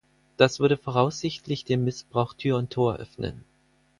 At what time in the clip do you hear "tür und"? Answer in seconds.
2.33-2.71